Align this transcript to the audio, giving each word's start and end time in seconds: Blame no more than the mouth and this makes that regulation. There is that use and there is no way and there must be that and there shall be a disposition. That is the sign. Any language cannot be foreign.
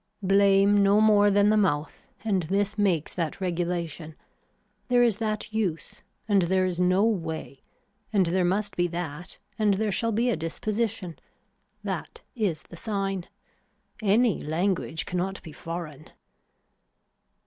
Blame 0.23 0.81
no 0.81 0.99
more 0.99 1.29
than 1.29 1.51
the 1.51 1.55
mouth 1.57 1.93
and 2.25 2.41
this 2.49 2.75
makes 2.75 3.13
that 3.13 3.39
regulation. 3.39 4.15
There 4.87 5.03
is 5.03 5.17
that 5.17 5.53
use 5.53 6.01
and 6.27 6.41
there 6.41 6.65
is 6.65 6.79
no 6.79 7.05
way 7.05 7.61
and 8.11 8.25
there 8.25 8.43
must 8.43 8.75
be 8.75 8.87
that 8.87 9.37
and 9.59 9.75
there 9.75 9.91
shall 9.91 10.11
be 10.11 10.31
a 10.31 10.35
disposition. 10.35 11.19
That 11.83 12.23
is 12.33 12.63
the 12.63 12.77
sign. 12.77 13.27
Any 14.01 14.39
language 14.41 15.05
cannot 15.05 15.39
be 15.43 15.51
foreign. 15.51 16.07